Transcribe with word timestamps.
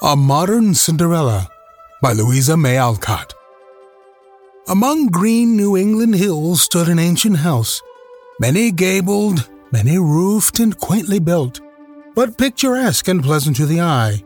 a 0.00 0.14
Modern 0.14 0.74
Cinderella 0.74 1.48
by 2.00 2.12
Louisa 2.12 2.56
May 2.56 2.76
Alcott. 2.76 3.34
Among 4.68 5.08
green 5.08 5.56
New 5.56 5.76
England 5.76 6.14
hills 6.14 6.62
stood 6.62 6.88
an 6.88 7.00
ancient 7.00 7.38
house, 7.38 7.82
many 8.38 8.70
gabled, 8.70 9.48
many 9.72 9.98
roofed, 9.98 10.60
and 10.60 10.78
quaintly 10.78 11.18
built, 11.18 11.60
but 12.14 12.38
picturesque 12.38 13.08
and 13.08 13.24
pleasant 13.24 13.56
to 13.56 13.66
the 13.66 13.80
eye. 13.80 14.22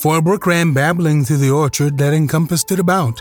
For 0.00 0.18
a 0.18 0.22
brook 0.22 0.46
ran 0.46 0.74
babbling 0.74 1.24
through 1.24 1.38
the 1.38 1.50
orchard 1.50 1.96
that 1.96 2.12
encompassed 2.12 2.70
it 2.70 2.78
about. 2.78 3.18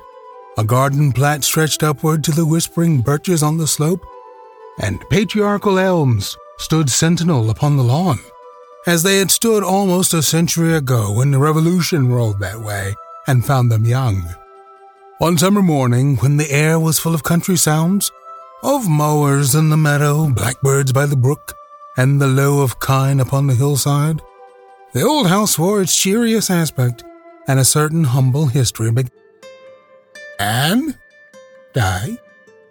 A 0.57 0.65
garden 0.65 1.13
plat 1.13 1.45
stretched 1.45 1.81
upward 1.81 2.25
to 2.25 2.31
the 2.31 2.45
whispering 2.45 2.99
birches 2.99 3.41
on 3.41 3.57
the 3.57 3.67
slope, 3.67 4.05
and 4.81 4.99
patriarchal 5.09 5.79
elms 5.79 6.35
stood 6.57 6.89
sentinel 6.89 7.49
upon 7.49 7.77
the 7.77 7.83
lawn 7.83 8.19
as 8.85 9.03
they 9.03 9.17
had 9.17 9.31
stood 9.31 9.63
almost 9.63 10.13
a 10.13 10.21
century 10.21 10.73
ago 10.75 11.11
when 11.11 11.31
the 11.31 11.39
revolution 11.39 12.11
rolled 12.11 12.39
that 12.39 12.59
way 12.59 12.93
and 13.27 13.45
found 13.45 13.71
them 13.71 13.85
young. 13.85 14.23
One 15.17 15.37
summer 15.37 15.61
morning, 15.61 16.17
when 16.17 16.37
the 16.37 16.51
air 16.51 16.79
was 16.79 16.99
full 16.99 17.15
of 17.15 17.23
country 17.23 17.57
sounds, 17.57 18.11
of 18.61 18.89
mowers 18.89 19.55
in 19.55 19.69
the 19.69 19.77
meadow, 19.77 20.29
blackbirds 20.29 20.91
by 20.91 21.05
the 21.05 21.15
brook, 21.15 21.53
and 21.97 22.21
the 22.21 22.27
low 22.27 22.61
of 22.61 22.79
kine 22.79 23.19
upon 23.19 23.47
the 23.47 23.55
hillside, 23.55 24.21
the 24.93 25.03
old 25.03 25.27
house 25.27 25.57
wore 25.57 25.81
its 25.81 25.95
cheeriest 25.95 26.49
aspect, 26.49 27.03
and 27.47 27.59
a 27.59 27.65
certain 27.65 28.03
humble 28.03 28.47
history 28.47 28.91
began. 28.91 29.11
Nan, 30.39 30.99
Di, 31.73 32.17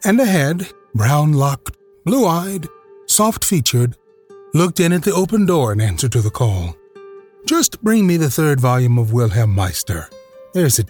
and 0.05 0.21
ahead, 0.21 0.69
brown 0.95 1.33
locked, 1.33 1.77
blue 2.05 2.27
eyed, 2.27 2.69
soft 3.07 3.45
featured, 3.45 3.97
looked 4.55 4.79
in 4.79 4.93
at 4.93 5.03
the 5.03 5.13
open 5.13 5.45
door 5.45 5.73
in 5.73 5.81
answer 5.81 6.09
to 6.09 6.23
the 6.23 6.31
call. 6.31 6.77
Just 7.45 7.83
bring 7.83 8.07
me 8.07 8.17
the 8.17 8.31
third 8.31 8.61
volume 8.61 8.99
of 8.99 9.13
Wilhelm 9.13 9.53
Meister. 9.53 10.09
There's 10.55 10.79
it. 10.79 10.89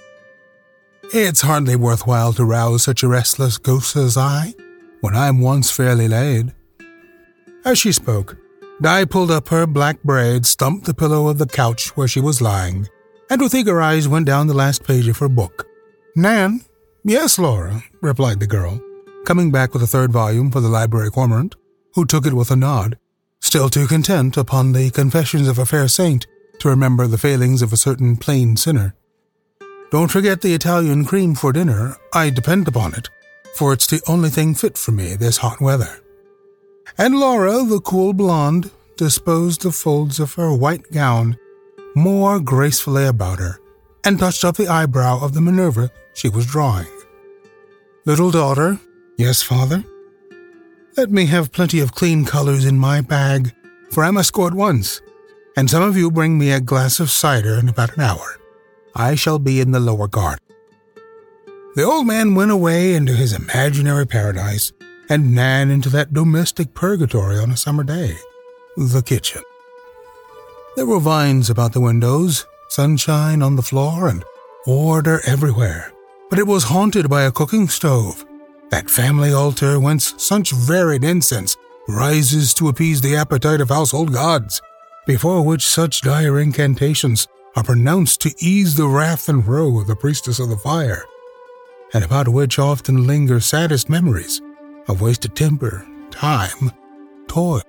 It's 1.15 1.41
hardly 1.41 1.75
worthwhile 1.75 2.35
to 2.35 2.45
rouse 2.45 2.85
such 2.85 3.03
a 3.03 3.09
restless 3.09 3.57
ghost 3.57 3.97
as 3.97 4.19
I, 4.19 4.55
when 5.01 5.17
I'm 5.17 5.41
once 5.41 5.71
fairly 5.71 6.09
laid. 6.09 6.53
As 7.65 7.79
she 7.79 7.91
spoke, 7.91 8.37
Di 8.83 9.07
pulled 9.07 9.31
up 9.31 9.49
her 9.49 9.67
black 9.67 10.03
braid, 10.03 10.45
stumped 10.45 10.85
the 10.85 10.93
pillow 10.93 11.29
of 11.29 11.39
the 11.39 11.47
couch 11.47 11.97
where 11.97 12.09
she 12.09 12.21
was 12.21 12.43
lying, 12.43 12.89
and 13.31 13.41
with 13.41 13.55
eager 13.55 13.81
eyes 13.81 14.07
went 14.07 14.27
down 14.27 14.47
the 14.47 14.55
last 14.55 14.85
page 14.85 15.09
of 15.09 15.19
her 15.19 15.29
book. 15.29 15.67
Nan? 16.15 16.61
Yes, 17.03 17.39
Laura, 17.39 17.83
replied 18.03 18.41
the 18.41 18.47
girl, 18.47 18.79
coming 19.25 19.51
back 19.51 19.73
with 19.73 19.83
a 19.83 19.87
third 19.87 20.13
volume 20.13 20.51
for 20.51 20.61
the 20.61 20.69
library 20.69 21.11
cormorant, 21.11 21.57
who 21.95 22.05
took 22.05 22.27
it 22.27 22.35
with 22.35 22.51
a 22.51 22.57
nod 22.57 22.99
still 23.45 23.69
too 23.69 23.87
content 23.87 24.39
upon 24.39 24.73
the 24.73 24.91
confessions 24.91 25.47
of 25.49 25.59
a 25.59 25.67
fair 25.67 25.87
saint 25.87 26.27
to 26.59 26.69
remember 26.69 27.07
the 27.07 27.19
failings 27.19 27.61
of 27.61 27.73
a 27.73 27.77
certain 27.77 28.17
plain 28.17 28.57
sinner. 28.57 28.95
Don't 29.91 30.11
forget 30.11 30.41
the 30.41 30.55
Italian 30.55 31.05
cream 31.05 31.35
for 31.35 31.53
dinner, 31.53 31.97
I 32.13 32.31
depend 32.31 32.67
upon 32.69 32.95
it, 32.95 33.11
for 33.55 33.75
it's 33.75 33.87
the 33.87 34.03
only 34.09 34.31
thing 34.31 34.55
fit 34.55 34.79
for 34.79 34.93
me 34.93 35.15
this 35.15 35.37
hot 35.37 35.61
weather. 35.61 36.01
And 36.97 37.21
Laura, 37.21 37.63
the 37.65 37.81
cool 37.81 38.15
blonde, 38.15 38.71
disposed 38.97 39.63
the 39.63 39.73
folds 39.73 40.19
of 40.19 40.35
her 40.35 40.53
white 40.53 40.91
gown 40.91 41.37
more 41.95 42.41
gracefully 42.41 43.05
about 43.05 43.41
her, 43.41 43.61
and 44.05 44.19
touched 44.19 44.45
up 44.45 44.57
the 44.57 44.69
eyebrow 44.69 45.23
of 45.23 45.35
the 45.35 45.41
Minerva 45.41 45.91
she 46.15 46.31
was 46.31 46.47
drawing. 46.47 46.89
Little 48.07 48.31
daughter, 48.31 48.81
yes, 49.19 49.43
father? 49.43 49.85
Let 50.97 51.11
me 51.11 51.27
have 51.27 51.51
plenty 51.51 51.81
of 51.81 51.93
clean 51.93 52.25
colors 52.25 52.65
in 52.65 52.79
my 52.79 53.01
bag, 53.01 53.53
for 53.91 54.05
I 54.05 54.13
must 54.13 54.33
go 54.33 54.47
at 54.47 54.55
once, 54.55 55.01
and 55.57 55.69
some 55.69 55.83
of 55.83 55.97
you 55.97 56.09
bring 56.09 56.39
me 56.39 56.53
a 56.53 56.61
glass 56.61 57.01
of 57.01 57.11
cider 57.11 57.59
in 57.59 57.69
about 57.69 57.97
an 57.97 58.03
hour. 58.05 58.39
I 58.95 59.17
shall 59.17 59.41
be 59.41 59.59
in 59.59 59.73
the 59.73 59.81
lower 59.81 60.07
garden. 60.07 60.45
The 61.75 61.83
old 61.83 62.07
man 62.07 62.37
went 62.37 62.53
away 62.53 62.95
into 62.95 63.13
his 63.13 63.33
imaginary 63.33 64.07
paradise, 64.07 64.73
and 65.11 65.35
Nan 65.35 65.69
into 65.69 65.89
that 65.89 66.15
domestic 66.15 66.75
purgatory 66.75 67.39
on 67.39 67.51
a 67.51 67.57
summer 67.57 67.83
day, 67.83 68.15
the 68.77 69.03
kitchen. 69.03 69.43
There 70.77 70.87
were 70.87 71.01
vines 71.01 71.51
about 71.51 71.73
the 71.73 71.81
windows, 71.81 72.47
sunshine 72.69 73.43
on 73.43 73.57
the 73.57 73.63
floor, 73.63 74.07
and 74.07 74.25
order 74.65 75.21
everywhere, 75.27 75.93
but 76.31 76.39
it 76.39 76.47
was 76.47 76.63
haunted 76.63 77.11
by 77.11 77.25
a 77.25 77.33
cooking 77.33 77.67
stove 77.67 78.25
that 78.71 78.91
family 78.91 79.33
altar 79.33 79.79
whence 79.79 80.15
such 80.17 80.53
varied 80.53 81.05
incense 81.05 81.57
rises 81.89 82.55
to 82.55 82.69
appease 82.69 83.01
the 83.01 83.17
appetite 83.17 83.61
of 83.61 83.69
household 83.69 84.13
gods, 84.13 84.61
before 85.07 85.43
which 85.43 85.67
such 85.67 86.01
dire 86.01 86.41
incantations 86.41 87.29
are 87.57 87.63
pronounced 87.63 88.21
to 88.23 88.35
ease 88.39 88.75
the 88.75 88.87
wrath 88.87 89.29
and 89.29 89.47
woe 89.47 89.79
of 89.79 89.87
the 89.87 89.97
priestess 89.97 90.39
of 90.39 90.49
the 90.49 90.57
fire, 90.57 91.05
and 91.93 92.05
about 92.05 92.29
which 92.29 92.59
often 92.59 93.07
linger 93.07 93.39
saddest 93.39 93.89
memories 93.89 94.41
of 94.89 95.01
wasted 95.01 95.37
temper, 95.37 95.87
time, 96.11 96.73
toil. 97.29 97.63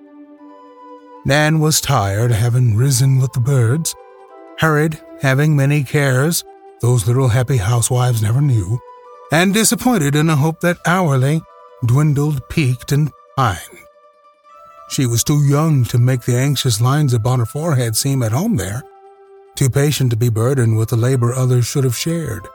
Nan 1.26 1.60
was 1.60 1.82
tired, 1.82 2.32
having 2.32 2.76
risen 2.76 3.20
with 3.20 3.34
the 3.34 3.40
birds, 3.40 3.96
hurried, 4.60 5.00
having 5.22 5.56
many 5.56 5.84
cares, 5.84 6.44
those 6.82 7.08
little 7.08 7.30
happy 7.30 7.58
housewives 7.58 8.22
never 8.22 8.42
knew, 8.42 8.80
and 9.32 9.54
disappointed 9.54 10.16
in 10.16 10.30
a 10.30 10.36
hope 10.36 10.60
that 10.62 10.78
hourly 10.86 11.42
dwindled, 11.86 12.48
peaked, 12.50 12.92
and 12.92 13.12
pined. 13.36 13.60
She 14.90 15.06
was 15.06 15.24
too 15.24 15.44
young 15.44 15.84
to 15.86 15.98
make 15.98 16.22
the 16.22 16.38
anxious 16.38 16.80
lines 16.80 17.14
upon 17.14 17.40
her 17.40 17.46
forehead 17.46 17.96
seem 17.96 18.22
at 18.22 18.32
home 18.32 18.56
there, 18.56 18.84
too 19.56 19.70
patient 19.70 20.12
to 20.12 20.18
be 20.18 20.30
burdened 20.30 20.78
with 20.78 20.90
the 20.90 20.96
labor 20.96 21.34
others 21.34 21.66
should 21.66 21.84
have 21.84 21.96
shared, 21.96 22.48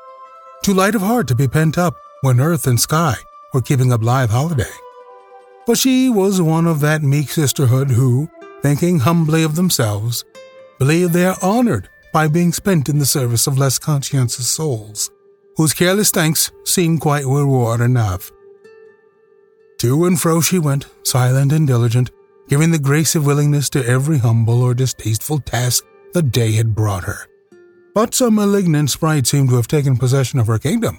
too 0.63 0.75
light 0.75 0.95
of 0.95 1.03
heart 1.03 1.27
to 1.29 1.35
be 1.35 1.49
pent 1.49 1.77
up 1.77 1.95
when 2.23 2.41
earth 2.41 2.67
and 2.67 2.81
sky 2.81 3.17
were 3.53 3.63
keeping 3.63 3.93
a 3.93 3.99
blithe 3.99 4.31
holiday. 4.31 4.73
But 5.67 5.79
she 5.79 6.09
was 6.09 6.41
one 6.41 6.67
of 6.67 6.81
that 6.81 7.03
meek 7.03 7.31
sisterhood 7.31 7.91
who, 7.91 8.31
thinking 8.63 9.01
humbly 9.01 9.43
of 9.43 9.57
themselves, 9.57 10.25
believe 10.79 11.13
they 11.13 11.27
are 11.27 11.37
honored 11.43 11.89
by 12.13 12.29
being 12.29 12.53
spent 12.53 12.89
in 12.89 12.99
the 12.99 13.07
service 13.07 13.47
of 13.47 13.59
less 13.59 13.79
conscientious 13.79 14.49
souls 14.49 15.11
whose 15.60 15.75
careless 15.75 16.10
thanks 16.10 16.50
seemed 16.65 17.03
quite 17.03 17.26
reward 17.26 17.82
enough. 17.82 18.32
To 19.81 20.06
and 20.06 20.19
fro 20.19 20.41
she 20.41 20.59
went, 20.59 20.87
silent 21.03 21.53
and 21.53 21.66
diligent, 21.66 22.10
giving 22.48 22.71
the 22.71 22.78
grace 22.78 23.15
of 23.15 23.26
willingness 23.26 23.69
to 23.71 23.87
every 23.87 24.16
humble 24.16 24.62
or 24.62 24.72
distasteful 24.72 25.38
task 25.38 25.84
the 26.15 26.22
day 26.22 26.53
had 26.53 26.75
brought 26.75 27.04
her. 27.04 27.28
But 27.94 28.15
some 28.15 28.37
malignant 28.37 28.88
sprite 28.88 29.26
seemed 29.26 29.50
to 29.50 29.56
have 29.56 29.69
taken 29.69 29.98
possession 29.98 30.41
of 30.41 30.47
her 30.47 30.59
kingdom, 30.59 30.98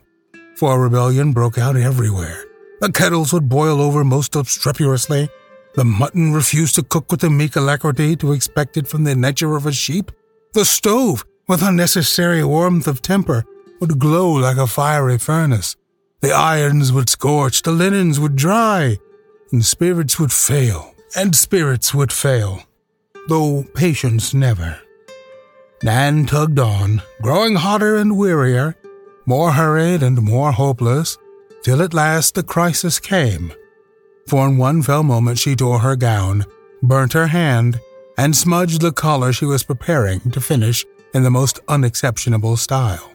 for 0.56 0.80
rebellion 0.80 1.32
broke 1.34 1.58
out 1.58 1.76
everywhere. 1.76 2.46
The 2.82 2.92
kettles 2.92 3.34
would 3.34 3.50
boil 3.50 3.82
over 3.82 4.04
most 4.04 4.36
obstreperously, 4.36 5.28
the 5.74 5.86
mutton 5.86 6.34
refused 6.34 6.76
to 6.76 6.84
cook 6.84 7.10
with 7.10 7.22
the 7.22 7.32
meek 7.32 7.56
alacrity 7.56 8.16
to 8.18 8.34
expect 8.34 8.78
it 8.78 8.88
from 8.88 9.06
the 9.06 9.16
nature 9.16 9.56
of 9.56 9.66
a 9.66 9.72
sheep, 9.72 10.12
the 10.54 10.66
stove, 10.66 11.26
with 11.48 11.64
unnecessary 11.64 12.44
warmth 12.44 12.86
of 12.86 13.02
temper, 13.02 13.44
would 13.82 14.00
glow 14.00 14.32
like 14.32 14.58
a 14.58 14.68
fiery 14.68 15.18
furnace. 15.18 15.76
The 16.22 16.32
irons 16.32 16.94
would 16.94 17.10
scorch, 17.10 17.64
the 17.64 17.72
linens 17.72 18.20
would 18.20 18.36
dry, 18.36 19.00
and 19.52 19.66
spirits 19.66 20.20
would 20.20 20.32
fail, 20.32 20.94
and 21.16 21.36
spirits 21.36 21.94
would 21.94 22.14
fail, 22.14 22.64
though 23.28 23.66
patience 23.74 24.34
never. 24.34 24.80
Nan 25.84 26.28
tugged 26.28 26.60
on, 26.60 27.02
growing 27.24 27.56
hotter 27.56 27.96
and 27.96 28.12
wearier, 28.12 28.76
more 29.26 29.52
hurried 29.52 30.04
and 30.04 30.22
more 30.22 30.52
hopeless, 30.52 31.18
till 31.64 31.82
at 31.82 31.94
last 31.94 32.36
the 32.36 32.44
crisis 32.44 33.00
came. 33.00 33.52
For 34.28 34.48
in 34.48 34.58
one 34.58 34.84
fell 34.84 35.04
moment 35.04 35.40
she 35.40 35.56
tore 35.56 35.80
her 35.80 35.96
gown, 35.96 36.46
burnt 36.84 37.14
her 37.14 37.28
hand, 37.28 37.80
and 38.16 38.36
smudged 38.36 38.82
the 38.82 38.92
collar 38.92 39.34
she 39.34 39.46
was 39.46 39.64
preparing 39.64 40.20
to 40.32 40.40
finish 40.40 40.86
in 41.16 41.24
the 41.24 41.32
most 41.32 41.60
unexceptionable 41.68 42.58
style. 42.58 43.12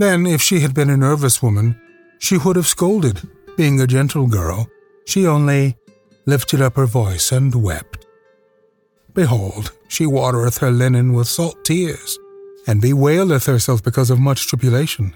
Then, 0.00 0.26
if 0.26 0.40
she 0.40 0.60
had 0.60 0.72
been 0.72 0.88
a 0.88 0.96
nervous 0.96 1.42
woman, 1.42 1.78
she 2.18 2.38
would 2.38 2.56
have 2.56 2.66
scolded. 2.66 3.20
Being 3.58 3.82
a 3.82 3.86
gentle 3.86 4.26
girl, 4.26 4.66
she 5.04 5.26
only 5.26 5.76
lifted 6.24 6.62
up 6.62 6.76
her 6.76 6.86
voice 6.86 7.30
and 7.32 7.54
wept. 7.54 8.06
Behold, 9.12 9.72
she 9.88 10.06
watereth 10.06 10.56
her 10.58 10.70
linen 10.70 11.12
with 11.12 11.28
salt 11.28 11.62
tears, 11.66 12.18
and 12.66 12.80
bewaileth 12.80 13.44
herself 13.44 13.82
because 13.82 14.08
of 14.08 14.18
much 14.18 14.46
tribulation. 14.46 15.14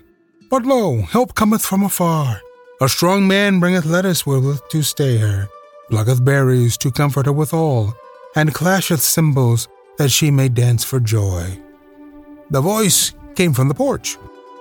But 0.51 0.67
lo, 0.67 1.01
help 1.01 1.35
cometh 1.35 1.65
from 1.65 1.83
afar. 1.83 2.43
A 2.83 2.89
strong 2.91 3.27
man 3.27 3.61
bringeth 3.61 3.87
lettuce 3.87 4.27
wherewith 4.27 4.69
to 4.69 4.83
stay 4.83 5.17
her, 5.17 5.49
plucketh 5.89 6.23
berries 6.23 6.77
to 6.79 6.91
comfort 6.91 7.25
her 7.25 7.33
withal, 7.33 7.97
and 8.37 8.53
clasheth 8.53 9.01
cymbals 9.01 9.67
that 9.97 10.11
she 10.11 10.31
may 10.31 10.51
dance 10.51 10.85
for 10.85 11.01
joy. 11.01 11.59
The 12.51 12.61
voice 12.61 13.15
came 13.35 13.55
from 13.55 13.69
the 13.69 13.75
porch, 13.75 14.19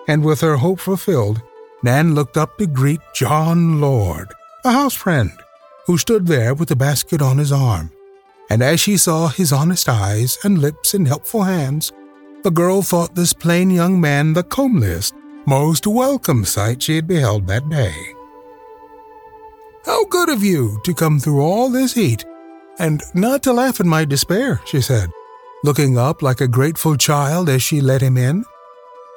and 0.08 0.24
with 0.24 0.42
her 0.42 0.58
hope 0.58 0.80
fulfilled, 0.80 1.42
Nan 1.84 2.16
looked 2.16 2.38
up 2.38 2.58
to 2.58 2.68
greet 2.68 3.02
John 3.14 3.82
Lord, 3.82 4.34
a 4.64 4.72
house 4.72 4.94
friend, 4.94 5.32
who 5.86 5.98
stood 5.98 6.28
there 6.28 6.54
with 6.54 6.72
a 6.72 6.76
basket 6.76 7.22
on 7.22 7.38
his 7.38 7.52
arm. 7.52 7.92
And 8.50 8.62
as 8.62 8.80
she 8.80 8.98
saw 8.98 9.28
his 9.28 9.52
honest 9.52 9.90
eyes 9.90 10.38
and 10.44 10.60
lips 10.60 10.94
and 10.94 11.08
helpful 11.08 11.44
hands, 11.44 11.92
the 12.44 12.52
girl 12.52 12.82
thought 12.82 13.16
this 13.16 13.34
plain 13.34 13.70
young 13.70 14.00
man 14.00 14.34
the 14.34 14.44
comeliest, 14.44 15.14
most 15.46 15.88
welcome 15.88 16.46
sight 16.46 16.84
she 16.84 16.96
had 16.96 17.08
beheld 17.08 17.48
that 17.48 17.68
day. 17.70 17.96
How 19.86 20.06
good 20.06 20.30
of 20.30 20.44
you 20.44 20.80
to 20.86 20.94
come 20.94 21.20
through 21.20 21.42
all 21.42 21.70
this 21.70 21.94
heat, 21.94 22.26
and 22.80 23.04
not 23.14 23.44
to 23.44 23.54
laugh 23.54 23.80
at 23.80 23.86
my 23.86 24.06
despair, 24.06 24.62
she 24.66 24.82
said, 24.82 25.10
looking 25.64 25.98
up 25.98 26.22
like 26.22 26.42
a 26.42 26.48
grateful 26.48 26.96
child 26.96 27.50
as 27.50 27.62
she 27.62 27.82
let 27.82 28.02
him 28.02 28.18
in. 28.18 28.46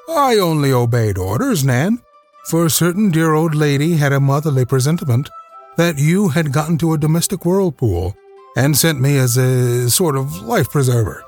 I 0.09 0.37
only 0.37 0.71
obeyed 0.71 1.17
orders, 1.17 1.65
Nan, 1.65 2.01
for 2.49 2.65
a 2.65 2.69
certain 2.69 3.11
dear 3.11 3.33
old 3.33 3.53
lady 3.53 3.97
had 3.97 4.13
a 4.13 4.19
motherly 4.21 4.63
presentiment 4.63 5.29
that 5.75 5.97
you 5.97 6.29
had 6.29 6.53
gotten 6.53 6.77
to 6.77 6.93
a 6.93 6.97
domestic 6.97 7.45
whirlpool 7.45 8.15
and 8.55 8.77
sent 8.77 9.01
me 9.01 9.17
as 9.17 9.35
a 9.37 9.89
sort 9.89 10.15
of 10.15 10.41
life 10.41 10.71
preserver. 10.71 11.23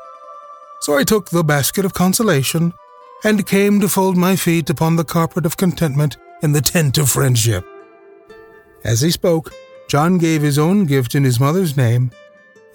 So 0.82 0.98
I 0.98 1.04
took 1.04 1.30
the 1.30 1.44
basket 1.44 1.84
of 1.84 1.94
consolation 1.94 2.74
and 3.24 3.46
came 3.46 3.82
to 3.82 3.90
fold 3.90 4.16
my 4.16 4.38
feet 4.38 4.70
upon 4.70 4.96
the 4.96 5.04
carpet 5.04 5.46
of 5.46 5.58
contentment 5.58 6.18
in 6.42 6.54
the 6.54 6.62
tent 6.62 6.98
of 6.98 7.10
friendship. 7.10 7.66
As 8.86 9.02
he 9.02 9.12
spoke, 9.12 9.54
John 9.90 10.18
gave 10.18 10.42
his 10.42 10.58
own 10.58 10.86
gift 10.86 11.16
in 11.16 11.26
his 11.26 11.40
mother's 11.40 11.76
name 11.76 12.12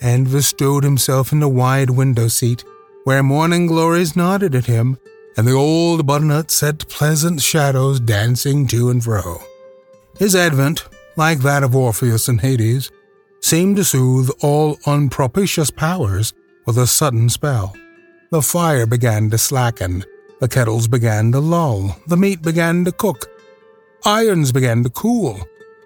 and 0.03 0.31
bestowed 0.31 0.85
himself 0.85 1.33
in 1.33 1.41
the 1.41 1.49
wide 1.49 1.89
window 1.89 2.29
seat, 2.29 2.63
where 3.05 3.23
morning 3.23 3.67
glories 3.67 4.15
nodded 4.15 4.55
at 4.55 4.67
him 4.67 4.99
and 5.37 5.47
the 5.47 5.53
old 5.53 6.07
butternut 6.07 6.51
set 6.51 6.89
pleasant 6.89 7.41
shadows 7.41 8.01
dancing 8.01 8.67
to 8.69 8.91
and 8.91 9.03
fro. 9.03 9.39
His 10.19 10.37
advent, 10.37 10.89
like 11.17 11.41
that 11.41 11.63
of 11.63 11.75
Orpheus 11.75 12.29
in 12.29 12.39
Hades, 12.39 12.91
seemed 13.41 13.77
to 13.77 13.85
soothe 13.85 14.31
all 14.41 14.79
unpropitious 14.87 15.71
powers 15.71 16.33
with 16.67 16.79
a 16.79 16.87
sudden 16.87 17.29
spell. 17.29 17.75
The 18.31 18.43
fire 18.43 18.87
began 18.87 19.31
to 19.31 19.39
slacken, 19.39 20.05
the 20.41 20.49
kettles 20.49 20.89
began 20.89 21.33
to 21.33 21.41
lull, 21.41 21.97
the 22.07 22.17
meat 22.17 22.43
began 22.43 22.85
to 22.85 22.93
cook, 22.93 23.29
irons 24.05 24.51
began 24.51 24.83
to 24.85 24.91
cool, 24.91 25.41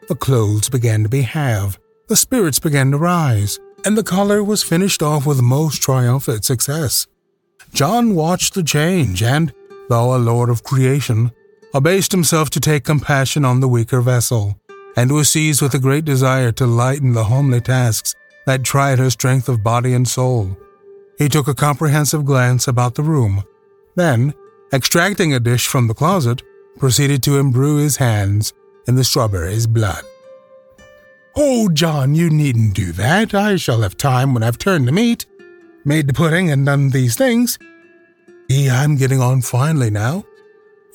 the 0.09 0.15
clothes 0.15 0.69
began 0.69 1.03
to 1.03 1.09
be 1.09 1.23
halved, 1.23 1.79
the 2.09 2.17
spirits 2.17 2.59
began 2.59 2.91
to 2.93 2.97
rise, 2.97 3.59
and 3.85 3.97
the 3.97 4.03
collar 4.03 4.43
was 4.43 4.63
finished 4.63 5.03
off 5.03 5.27
with 5.27 5.43
most 5.43 5.83
triumphant 5.83 6.45
success. 6.45 7.07
John 7.73 8.15
watched 8.15 8.55
the 8.55 8.63
change, 8.63 9.23
and, 9.23 9.53
though 9.89 10.15
a 10.15 10.19
lord 10.19 10.51
of 10.51 10.65
creation, 10.65 11.33
abased 11.75 12.13
himself 12.13 12.51
to 12.51 12.61
take 12.61 12.85
compassion 12.85 13.45
on 13.45 13.61
the 13.61 13.69
weaker 13.69 14.01
vessel, 14.01 14.59
and 14.97 15.13
was 15.13 15.31
seized 15.31 15.63
with 15.63 15.75
a 15.75 15.79
great 15.79 16.05
desire 16.05 16.51
to 16.53 16.67
lighten 16.67 17.13
the 17.13 17.25
homely 17.25 17.61
tasks 17.61 18.15
that 18.47 18.65
tried 18.65 18.99
her 18.99 19.11
strength 19.11 19.49
of 19.49 19.63
body 19.63 19.93
and 19.93 20.09
soul. 20.09 20.57
He 21.19 21.29
took 21.29 21.49
a 21.49 21.55
comprehensive 21.55 22.25
glance 22.25 22.67
about 22.67 22.95
the 22.95 23.03
room, 23.03 23.45
then, 23.95 24.35
extracting 24.73 25.35
a 25.35 25.41
dish 25.41 25.67
from 25.67 25.89
the 25.89 25.95
closet, 25.95 26.43
proceeded 26.79 27.23
to 27.25 27.39
imbrue 27.39 27.77
his 27.77 27.97
hands 27.97 28.53
in 28.87 28.95
the 28.95 29.05
strawberry's 29.05 29.67
blood. 29.67 30.05
Oh, 31.37 31.69
John, 31.69 32.15
you 32.15 32.31
needn't 32.31 32.75
do 32.75 32.93
that. 32.93 33.35
I 33.35 33.57
shall 33.57 33.83
have 33.83 33.97
time 33.97 34.35
when 34.35 34.43
I've 34.43 34.59
turned 34.59 34.89
the 34.89 34.93
meat 34.93 35.27
made 35.85 36.07
the 36.07 36.13
pudding 36.13 36.51
and 36.51 36.67
done 36.67 36.91
these 36.91 37.17
things. 37.17 37.59
Gee, 38.51 38.71
I'm 38.71 38.97
getting 38.97 39.21
on 39.21 39.43
finely 39.43 39.91
now. 39.91 40.25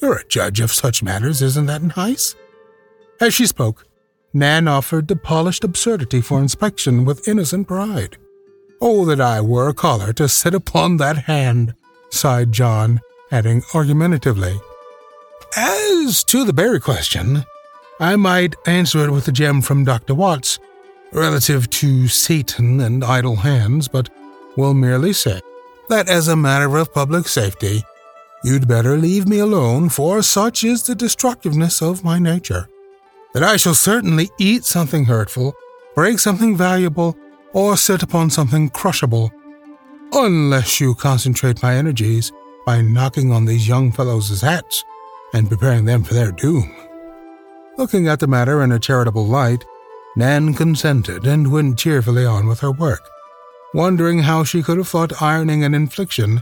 You're 0.02 0.18
a 0.18 0.28
judge 0.28 0.60
of 0.60 0.74
such 0.74 1.04
matters, 1.04 1.42
isn't 1.42 1.68
that 1.68 1.96
nice? 1.96 2.36
As 3.22 3.34
she 3.34 3.46
spoke, 3.46 3.86
Nan 4.34 4.68
offered 4.68 5.08
the 5.08 5.16
polished 5.16 5.64
absurdity 5.64 6.20
for 6.20 6.40
inspection 6.40 7.06
with 7.06 7.28
innocent 7.28 7.68
pride. 7.68 8.18
Oh, 8.82 9.06
that 9.06 9.22
I 9.22 9.40
were 9.40 9.70
a 9.70 9.74
collar 9.74 10.12
to 10.14 10.28
sit 10.28 10.54
upon 10.54 10.98
that 10.98 11.20
hand, 11.20 11.76
sighed 12.10 12.52
John, 12.52 13.00
adding 13.32 13.64
argumentatively. 13.74 14.60
As 15.56 16.24
to 16.26 16.44
the 16.44 16.54
berry 16.54 16.80
question, 16.80 17.46
I 18.00 18.16
might 18.16 18.56
answer 18.66 19.06
it 19.06 19.12
with 19.12 19.28
a 19.28 19.32
gem 19.32 19.62
from 19.62 19.86
Dr. 19.86 20.16
Watts 20.16 20.60
relative 21.12 21.70
to 21.70 22.08
Satan 22.08 22.82
and 22.82 23.04
idle 23.04 23.38
hands, 23.38 23.88
but 23.88 24.10
will 24.56 24.74
merely 24.74 25.14
say 25.14 25.42
that 25.90 26.10
as 26.10 26.28
a 26.28 26.36
matter 26.36 26.78
of 26.78 26.94
public 26.94 27.28
safety, 27.28 27.84
you'd 28.44 28.68
better 28.68 28.98
leave 28.98 29.28
me 29.28 29.40
alone, 29.40 29.90
for 29.90 30.22
such 30.22 30.64
is 30.64 30.84
the 30.84 30.96
destructiveness 30.96 31.82
of 31.82 32.04
my 32.04 32.20
nature, 32.20 32.68
that 33.34 33.44
I 33.44 33.58
shall 33.58 33.76
certainly 33.76 34.30
eat 34.40 34.66
something 34.66 35.06
hurtful, 35.06 35.54
break 35.96 36.20
something 36.20 36.56
valuable, 36.56 37.18
or 37.54 37.78
sit 37.78 38.04
upon 38.04 38.30
something 38.30 38.70
crushable, 38.70 39.32
unless 40.14 40.80
you 40.80 40.96
concentrate 40.96 41.62
my 41.62 41.76
energies 41.76 42.32
by 42.66 42.82
knocking 42.82 43.32
on 43.32 43.46
these 43.46 43.68
young 43.68 43.92
fellows' 43.92 44.42
hats 44.42 44.84
and 45.34 45.50
preparing 45.50 45.86
them 45.86 46.04
for 46.04 46.14
their 46.14 46.32
doom. 46.32 46.74
Looking 47.78 48.08
at 48.08 48.20
the 48.20 48.28
matter 48.28 48.62
in 48.62 48.72
a 48.72 48.80
charitable 48.80 49.26
light, 49.26 49.66
Nan 50.16 50.54
consented 50.54 51.26
and 51.26 51.52
went 51.52 51.80
cheerfully 51.80 52.26
on 52.26 52.48
with 52.48 52.60
her 52.60 52.72
work 52.72 53.10
wondering 53.74 54.20
how 54.20 54.44
she 54.44 54.64
could 54.64 54.78
have 54.78 54.88
thought 54.88 55.22
ironing 55.22 55.64
an 55.64 55.74
infliction 55.74 56.42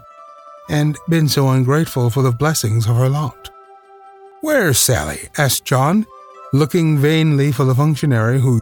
and 0.69 0.97
been 1.09 1.27
so 1.27 1.49
ungrateful 1.49 2.09
for 2.09 2.21
the 2.23 2.31
blessings 2.31 2.87
of 2.87 2.95
her 2.95 3.09
lot. 3.09 3.49
Where's 4.41 4.79
Sally? 4.79 5.29
asked 5.37 5.65
John, 5.65 6.05
looking 6.53 6.97
vainly 6.97 7.51
for 7.51 7.65
the 7.65 7.75
functionary 7.75 8.39
who 8.39 8.59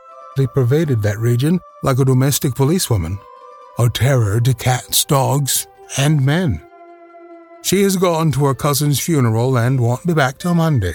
pervaded 0.47 1.01
that 1.01 1.19
region 1.19 1.59
like 1.83 1.99
a 1.99 2.05
domestic 2.05 2.55
policewoman, 2.55 3.19
a 3.77 3.89
terror 3.89 4.39
to 4.41 4.53
cats, 4.53 5.03
dogs, 5.05 5.67
and 5.97 6.25
men. 6.25 6.61
She 7.61 7.83
has 7.83 7.97
gone 7.97 8.31
to 8.33 8.45
her 8.45 8.55
cousin's 8.55 8.99
funeral 8.99 9.57
and 9.57 9.79
won't 9.79 10.05
be 10.05 10.13
back 10.13 10.37
till 10.37 10.55
Monday. 10.55 10.93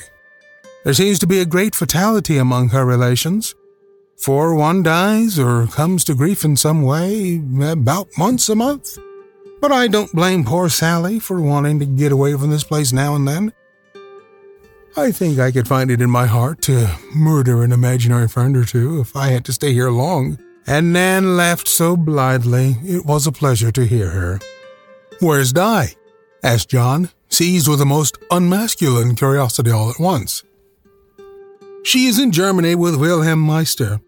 There 0.84 0.94
seems 0.94 1.18
to 1.20 1.26
be 1.26 1.40
a 1.40 1.46
great 1.46 1.74
fatality 1.74 2.38
among 2.38 2.70
her 2.70 2.84
relations, 2.84 3.54
for 4.24 4.54
one 4.54 4.82
dies 4.82 5.38
or 5.38 5.66
comes 5.66 6.02
to 6.02 6.14
grief 6.14 6.46
in 6.46 6.56
some 6.56 6.82
way 6.82 7.42
about 7.60 8.08
once 8.16 8.48
a 8.48 8.54
month. 8.54 8.96
But 9.60 9.70
I 9.70 9.86
don't 9.86 10.12
blame 10.12 10.44
poor 10.44 10.70
Sally 10.70 11.18
for 11.18 11.42
wanting 11.42 11.78
to 11.80 11.84
get 11.84 12.10
away 12.10 12.32
from 12.32 12.48
this 12.48 12.64
place 12.64 12.90
now 12.90 13.14
and 13.16 13.28
then. 13.28 13.52
I 14.96 15.12
think 15.12 15.38
I 15.38 15.52
could 15.52 15.68
find 15.68 15.90
it 15.90 16.00
in 16.00 16.08
my 16.08 16.24
heart 16.24 16.62
to 16.62 16.96
murder 17.14 17.62
an 17.62 17.70
imaginary 17.70 18.26
friend 18.26 18.56
or 18.56 18.64
two 18.64 18.98
if 19.00 19.14
I 19.14 19.26
had 19.28 19.44
to 19.44 19.52
stay 19.52 19.74
here 19.74 19.90
long. 19.90 20.38
And 20.66 20.94
Nan 20.94 21.36
laughed 21.36 21.68
so 21.68 21.94
blithely 21.94 22.76
it 22.82 23.04
was 23.04 23.26
a 23.26 23.32
pleasure 23.32 23.72
to 23.72 23.84
hear 23.84 24.08
her. 24.08 24.40
Where's 25.20 25.52
Di? 25.52 25.96
asked 26.42 26.70
John, 26.70 27.10
seized 27.28 27.68
with 27.68 27.82
a 27.82 27.84
most 27.84 28.16
unmasculine 28.30 29.16
curiosity 29.16 29.70
all 29.70 29.90
at 29.90 30.00
once. 30.00 30.42
She 31.82 32.06
is 32.06 32.18
in 32.18 32.32
Germany 32.32 32.74
with 32.74 32.96
Wilhelm 32.96 33.40
Meister. 33.40 34.00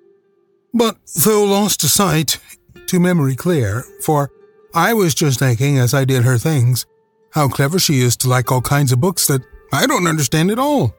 But 0.74 0.96
though 1.24 1.44
lost 1.44 1.80
to 1.80 1.88
sight, 1.88 2.38
to 2.86 3.00
memory 3.00 3.34
clear, 3.34 3.84
for 4.02 4.30
I 4.74 4.92
was 4.92 5.14
just 5.14 5.38
thinking 5.38 5.78
as 5.78 5.94
I 5.94 6.04
did 6.04 6.24
her 6.24 6.38
things, 6.38 6.86
how 7.30 7.48
clever 7.48 7.78
she 7.78 8.00
is 8.00 8.16
to 8.18 8.28
like 8.28 8.50
all 8.50 8.60
kinds 8.60 8.92
of 8.92 9.00
books 9.00 9.26
that 9.26 9.42
I 9.72 9.86
don't 9.86 10.06
understand 10.06 10.50
at 10.50 10.58
all, 10.58 10.94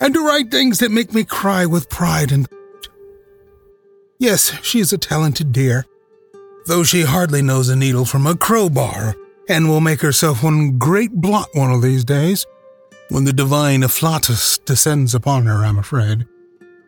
and 0.00 0.12
to 0.14 0.26
write 0.26 0.50
things 0.50 0.78
that 0.80 0.90
make 0.90 1.14
me 1.14 1.24
cry 1.24 1.66
with 1.66 1.88
pride 1.88 2.32
and. 2.32 2.48
Yes, 4.18 4.52
she 4.62 4.80
is 4.80 4.92
a 4.92 4.98
talented 4.98 5.52
dear, 5.52 5.86
though 6.66 6.84
she 6.84 7.02
hardly 7.02 7.42
knows 7.42 7.68
a 7.68 7.76
needle 7.76 8.04
from 8.04 8.26
a 8.26 8.36
crowbar, 8.36 9.16
and 9.48 9.68
will 9.68 9.80
make 9.80 10.00
herself 10.00 10.42
one 10.42 10.78
great 10.78 11.12
blot 11.12 11.48
one 11.52 11.70
of 11.70 11.82
these 11.82 12.04
days 12.04 12.46
when 13.10 13.24
the 13.24 13.32
divine 13.32 13.82
afflatus 13.82 14.58
descends 14.64 15.14
upon 15.14 15.46
her, 15.46 15.64
I'm 15.64 15.78
afraid. 15.78 16.26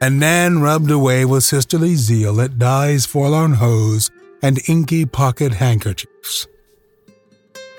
And 0.00 0.20
Nan 0.20 0.60
rubbed 0.60 0.90
away 0.90 1.24
with 1.24 1.44
sisterly 1.44 1.94
zeal 1.94 2.40
at 2.40 2.58
Di's 2.58 3.06
forlorn 3.06 3.54
hose 3.54 4.10
and 4.42 4.60
inky 4.68 5.06
pocket 5.06 5.54
handkerchiefs. 5.54 6.46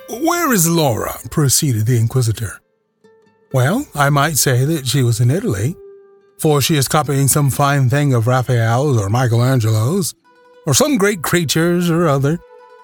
Where 0.10 0.52
is 0.52 0.70
Laura? 0.70 1.18
proceeded 1.30 1.86
the 1.86 1.98
Inquisitor. 1.98 2.60
Well, 3.54 3.88
I 3.94 4.10
might 4.10 4.38
say 4.38 4.66
that 4.66 4.88
she 4.88 5.04
was 5.04 5.20
in 5.20 5.30
Italy, 5.30 5.76
for 6.40 6.62
she 6.62 6.76
is 6.76 6.88
copying 6.88 7.28
some 7.28 7.50
fine 7.50 7.90
thing 7.90 8.14
of 8.14 8.28
Raphael's 8.28 8.98
or 8.98 9.10
Michelangelo's, 9.10 10.16
or 10.66 10.74
some 10.74 10.98
great 10.98 11.22
creature's 11.22 11.90
or 11.90 12.08
other, 12.08 12.40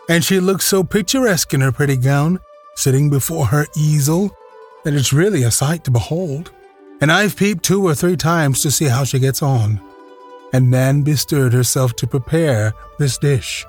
and 0.09 0.23
she 0.23 0.39
looks 0.39 0.65
so 0.65 0.83
picturesque 0.83 1.53
in 1.53 1.61
her 1.61 1.71
pretty 1.71 1.97
gown 1.97 2.39
sitting 2.75 3.09
before 3.09 3.47
her 3.47 3.67
easel 3.75 4.35
that 4.83 4.93
it's 4.93 5.13
really 5.13 5.43
a 5.43 5.51
sight 5.51 5.83
to 5.85 5.91
behold. 5.91 6.51
And 7.03 7.11
I've 7.11 7.35
peeped 7.35 7.65
two 7.65 7.85
or 7.85 7.93
three 7.93 8.15
times 8.15 8.61
to 8.61 8.71
see 8.71 8.85
how 8.85 9.03
she 9.03 9.19
gets 9.19 9.41
on. 9.41 9.81
And 10.53 10.71
Nan 10.71 11.01
bestirred 11.01 11.51
herself 11.51 11.97
to 11.97 12.07
prepare 12.07 12.73
this 12.97 13.17
dish, 13.17 13.65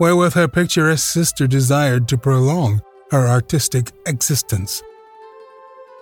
wherewith 0.00 0.32
her 0.32 0.48
picturesque 0.48 1.12
sister 1.12 1.46
desired 1.46 2.08
to 2.08 2.16
prolong 2.16 2.80
her 3.10 3.28
artistic 3.28 3.92
existence. 4.06 4.82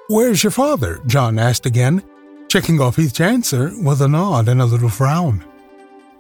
Where's 0.07 0.45
your 0.45 0.53
father? 0.53 1.01
John 1.09 1.41
asked 1.41 1.67
again, 1.67 2.05
checking 2.47 2.81
off 2.81 3.01
each 3.01 3.21
answer 3.21 3.73
with 3.83 4.01
a 4.01 4.07
nod 4.07 4.49
and 4.49 4.63
a 4.63 4.65
little 4.65 4.89
frown. 4.89 5.45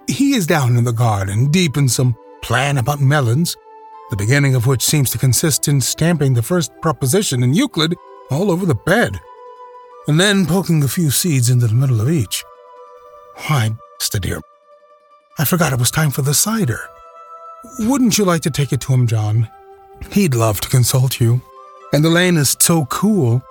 He 0.08 0.34
is 0.34 0.48
down 0.48 0.76
in 0.76 0.82
the 0.82 0.92
garden, 0.92 1.52
deep 1.52 1.76
in 1.76 1.88
some 1.88 2.16
plan 2.42 2.76
about 2.76 3.00
melons, 3.00 3.56
the 4.10 4.16
beginning 4.16 4.56
of 4.56 4.66
which 4.66 4.82
seems 4.82 5.10
to 5.10 5.18
consist 5.18 5.68
in 5.68 5.80
stamping 5.80 6.34
the 6.34 6.42
first 6.42 6.72
proposition 6.82 7.44
in 7.44 7.54
Euclid 7.54 7.94
all 8.32 8.50
over 8.50 8.66
the 8.66 8.74
bed, 8.74 9.20
and 10.06 10.18
then 10.18 10.46
poking 10.46 10.82
a 10.82 10.88
few 10.88 11.10
seeds 11.10 11.50
into 11.50 11.66
the 11.66 11.74
middle 11.74 12.00
of 12.00 12.10
each. 12.10 12.44
Why, 13.46 13.76
Mr. 14.00 14.20
Dear, 14.20 14.40
I 15.38 15.44
forgot 15.44 15.72
it 15.72 15.78
was 15.78 15.90
time 15.90 16.10
for 16.10 16.22
the 16.22 16.34
cider. 16.34 16.80
Wouldn't 17.80 18.18
you 18.18 18.24
like 18.24 18.42
to 18.42 18.50
take 18.50 18.72
it 18.72 18.80
to 18.82 18.92
him, 18.92 19.06
John? 19.06 19.48
He'd 20.10 20.34
love 20.34 20.60
to 20.62 20.68
consult 20.68 21.20
you. 21.20 21.42
And 21.92 22.04
the 22.04 22.10
lane 22.10 22.36
is 22.36 22.56
so 22.60 22.86
cool, 22.86 23.42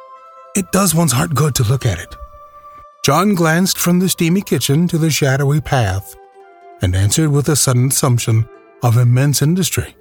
it 0.55 0.71
does 0.71 0.95
one's 0.95 1.11
heart 1.11 1.35
good 1.35 1.55
to 1.55 1.63
look 1.63 1.85
at 1.85 1.99
it. 1.99 2.15
John 3.03 3.35
glanced 3.35 3.77
from 3.77 3.99
the 3.99 4.09
steamy 4.09 4.41
kitchen 4.41 4.87
to 4.87 4.97
the 4.97 5.09
shadowy 5.09 5.61
path 5.61 6.15
and 6.81 6.95
answered 6.95 7.29
with 7.29 7.49
a 7.49 7.55
sudden 7.55 7.87
assumption 7.87 8.47
of 8.83 8.97
immense 8.97 9.41
industry. 9.41 9.95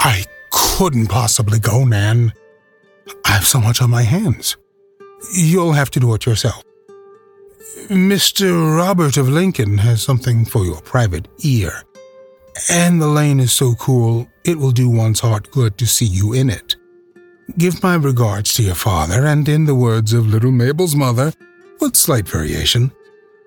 I 0.00 0.24
couldn't 0.50 1.08
possibly 1.08 1.58
go, 1.58 1.84
Nan. 1.84 2.32
I 3.24 3.32
have 3.32 3.46
so 3.46 3.60
much 3.60 3.82
on 3.82 3.90
my 3.90 4.02
hands. 4.02 4.56
You'll 5.32 5.72
have 5.72 5.90
to 5.92 6.00
do 6.00 6.14
it 6.14 6.26
yourself. 6.26 6.62
Mr. 7.88 8.76
Robert 8.76 9.16
of 9.16 9.28
Lincoln 9.28 9.78
has 9.78 10.02
something 10.02 10.44
for 10.44 10.64
your 10.64 10.80
private 10.80 11.28
ear. 11.44 11.82
And 12.70 13.00
the 13.00 13.08
lane 13.08 13.40
is 13.40 13.52
so 13.52 13.74
cool, 13.74 14.28
it 14.44 14.58
will 14.58 14.70
do 14.70 14.88
one's 14.88 15.20
heart 15.20 15.50
good 15.50 15.76
to 15.78 15.86
see 15.86 16.06
you 16.06 16.32
in 16.32 16.50
it. 16.50 16.76
Give 17.58 17.82
my 17.82 17.96
regards 17.96 18.54
to 18.54 18.62
your 18.62 18.74
father, 18.74 19.26
and 19.26 19.48
in 19.48 19.66
the 19.66 19.74
words 19.74 20.12
of 20.12 20.26
little 20.26 20.52
Mabel's 20.52 20.96
mother, 20.96 21.32
with 21.80 21.96
slight 21.96 22.28
variation, 22.28 22.92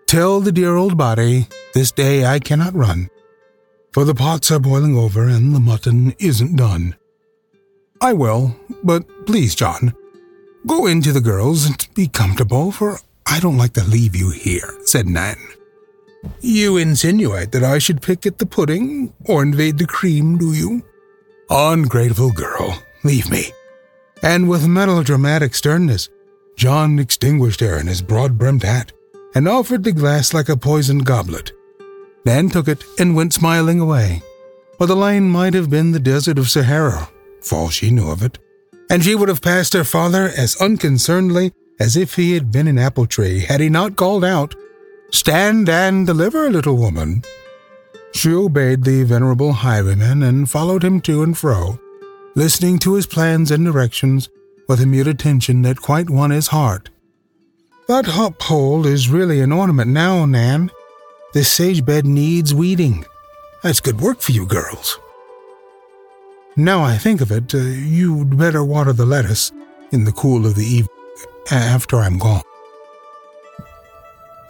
tell 0.05 0.39
the 0.39 0.51
dear 0.51 0.75
old 0.75 0.97
body, 0.97 1.47
this 1.73 1.91
day 1.91 2.25
I 2.25 2.39
cannot 2.39 2.75
run, 2.75 3.09
for 3.93 4.03
the 4.03 4.13
pots 4.13 4.51
are 4.51 4.59
boiling 4.59 4.95
over 4.95 5.27
and 5.27 5.55
the 5.55 5.59
mutton 5.59 6.13
isn't 6.19 6.55
done. 6.55 6.95
I 8.01 8.13
will, 8.13 8.55
but 8.83 9.25
please, 9.25 9.55
John, 9.55 9.93
go 10.67 10.85
in 10.85 11.01
to 11.01 11.11
the 11.11 11.21
girls 11.21 11.65
and 11.65 11.87
be 11.95 12.07
comfortable, 12.07 12.71
for 12.71 12.99
I 13.25 13.39
don't 13.39 13.57
like 13.57 13.73
to 13.73 13.83
leave 13.83 14.15
you 14.15 14.29
here, 14.29 14.73
said 14.83 15.07
Nan. 15.07 15.37
You 16.41 16.77
insinuate 16.77 17.51
that 17.53 17.63
I 17.63 17.77
should 17.79 18.01
pick 18.01 18.25
at 18.25 18.37
the 18.37 18.45
pudding 18.45 19.13
or 19.25 19.41
invade 19.41 19.77
the 19.77 19.87
cream, 19.87 20.37
do 20.37 20.53
you? 20.53 20.83
Ungrateful 21.49 22.31
girl, 22.31 22.81
leave 23.03 23.29
me. 23.31 23.51
And 24.21 24.49
with 24.49 24.67
melodramatic 24.67 25.55
sternness, 25.55 26.09
John 26.55 26.99
extinguished 26.99 27.61
her 27.61 27.77
in 27.79 27.87
his 27.87 28.01
broad 28.01 28.37
brimmed 28.37 28.63
hat 28.63 28.91
and 29.35 29.47
offered 29.47 29.83
the 29.83 29.91
glass 29.91 30.33
like 30.33 30.49
a 30.49 30.57
poisoned 30.57 31.05
goblet. 31.05 31.51
Nan 32.25 32.49
took 32.49 32.67
it 32.67 32.83
and 32.99 33.15
went 33.15 33.33
smiling 33.33 33.79
away. 33.79 34.21
But 34.77 34.87
the 34.87 34.95
lane 34.95 35.29
might 35.29 35.53
have 35.53 35.69
been 35.69 35.91
the 35.91 35.99
desert 35.99 36.37
of 36.37 36.49
Sahara, 36.49 37.09
for 37.41 37.55
all 37.55 37.69
she 37.69 37.89
knew 37.89 38.09
of 38.09 38.21
it, 38.21 38.37
and 38.89 39.03
she 39.03 39.15
would 39.15 39.29
have 39.29 39.41
passed 39.41 39.73
her 39.73 39.83
father 39.83 40.31
as 40.37 40.59
unconcernedly 40.61 41.51
as 41.79 41.95
if 41.95 42.15
he 42.15 42.33
had 42.33 42.51
been 42.51 42.67
an 42.67 42.77
apple 42.77 43.05
tree 43.05 43.39
had 43.41 43.61
he 43.61 43.69
not 43.69 43.95
called 43.95 44.25
out, 44.25 44.55
Stand 45.11 45.69
and 45.69 46.05
deliver, 46.05 46.49
little 46.49 46.75
woman. 46.75 47.23
She 48.13 48.33
obeyed 48.33 48.83
the 48.83 49.03
venerable 49.03 49.53
highwayman 49.53 50.23
and 50.23 50.49
followed 50.49 50.83
him 50.83 50.99
to 51.01 51.23
and 51.23 51.37
fro, 51.37 51.79
listening 52.35 52.79
to 52.79 52.95
his 52.95 53.05
plans 53.05 53.51
and 53.51 53.63
directions 53.63 54.29
with 54.67 54.81
a 54.81 54.85
mute 54.85 55.07
attention 55.07 55.61
that 55.61 55.81
quite 55.81 56.09
won 56.09 56.31
his 56.31 56.47
heart. 56.47 56.89
That 57.87 58.05
hop 58.05 58.37
pole 58.37 58.85
is 58.85 59.09
really 59.09 59.39
an 59.39 59.53
ornament 59.53 59.89
now, 59.91 60.25
Nan. 60.25 60.71
This 61.33 61.51
sage 61.51 61.85
bed 61.85 62.05
needs 62.05 62.53
weeding. 62.53 63.05
That's 63.63 63.79
good 63.79 64.01
work 64.01 64.19
for 64.21 64.33
you 64.33 64.45
girls. 64.45 64.99
Now 66.59 66.81
I 66.81 66.97
think 66.97 67.21
of 67.21 67.31
it, 67.31 67.53
uh, 67.53 67.59
you'd 67.59 68.35
better 68.35 68.63
water 68.63 68.91
the 68.91 69.05
lettuce 69.05 69.51
in 69.91 70.05
the 70.05 70.11
cool 70.11 70.47
of 70.47 70.55
the 70.55 70.65
evening 70.65 70.89
after 71.51 71.97
I'm 71.97 72.17
gone. 72.17 72.41